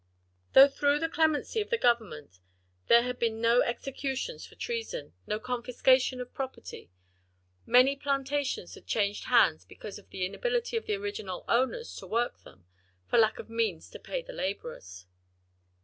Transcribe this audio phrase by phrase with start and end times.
[0.53, 2.39] Though through the clemency of the Government
[2.87, 6.89] there had been no executions for treason, no confiscation of property,
[7.67, 12.41] many plantations had changed hands because of the inability of the original owners to work
[12.41, 12.65] them,
[13.05, 15.05] for lack of means to pay the laborers.